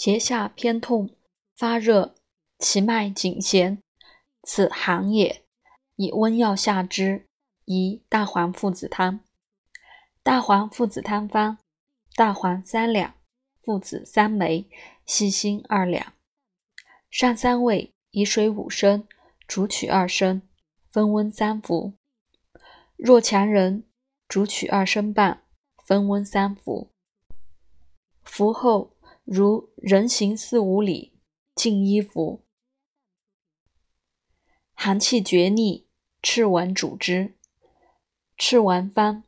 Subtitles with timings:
[0.00, 1.10] 胁下偏痛，
[1.54, 2.14] 发热，
[2.58, 3.82] 其脉紧弦，
[4.42, 5.44] 此寒也。
[5.96, 7.26] 以温药下之，
[7.66, 9.20] 宜大黄附子汤。
[10.22, 11.58] 大黄附子汤方：
[12.14, 13.12] 大黄三两，
[13.60, 14.70] 附子三枚，
[15.04, 16.14] 细辛二两。
[17.10, 19.06] 上三味，以水五升，
[19.46, 20.40] 煮取二升，
[20.88, 21.92] 分温三服。
[22.96, 23.84] 若强人，
[24.26, 25.42] 煮取二升半，
[25.84, 26.88] 分温三服。
[28.22, 28.96] 服后，
[29.32, 31.12] 如人行四五里，
[31.54, 32.44] 尽衣服。
[34.74, 35.86] 寒气绝逆，
[36.20, 37.38] 赤丸主之。
[38.36, 39.22] 赤丸方：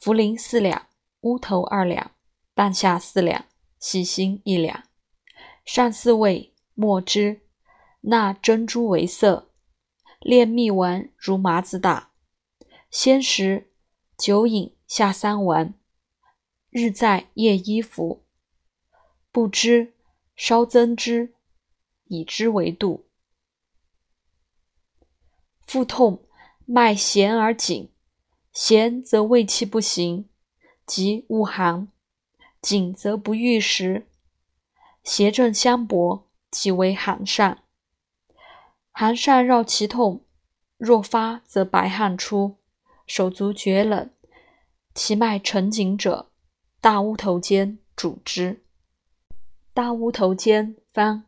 [0.00, 0.86] 茯苓四两，
[1.22, 2.12] 乌头二两，
[2.54, 3.46] 半夏四两，
[3.80, 4.84] 细辛一两。
[5.64, 6.54] 上四味。
[6.74, 7.40] 末之，
[8.02, 9.50] 纳珍珠为色，
[10.20, 12.12] 炼蜜丸如麻子大。
[12.88, 13.72] 先食，
[14.16, 15.74] 久饮，下三丸，
[16.70, 18.23] 日在，夜一服。
[19.34, 19.94] 不知，
[20.36, 21.34] 稍增之，
[22.04, 23.04] 以之为度。
[25.66, 26.24] 腹痛，
[26.64, 27.90] 脉弦而紧，
[28.52, 30.28] 弦则胃气不行，
[30.86, 31.88] 即恶寒；
[32.62, 34.06] 紧则不欲食，
[35.02, 36.30] 邪正相搏。
[36.48, 37.56] 即为寒疝，
[38.92, 40.24] 寒疝绕其痛，
[40.76, 42.58] 若发则白汗出，
[43.08, 44.12] 手足厥冷，
[44.94, 46.30] 其脉沉紧者，
[46.80, 48.63] 大乌头尖主之。
[49.74, 51.24] 大乌头尖方：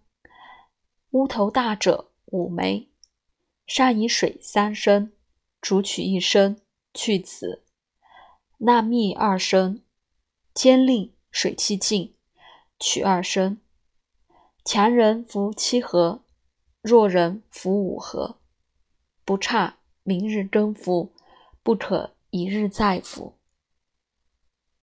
[1.11, 2.89] 乌头大者五枚，
[3.67, 5.11] 上以水三升，
[5.61, 6.57] 煮取一升，
[6.95, 7.65] 去子，
[8.59, 9.83] 纳蜜二升，
[10.55, 12.15] 煎令水气尽，
[12.79, 13.59] 取二升。
[14.65, 16.23] 强人服七合，
[16.81, 18.39] 弱人服五合，
[19.25, 19.79] 不差。
[20.05, 21.13] 明日更服，
[21.65, 23.35] 不可一日再服。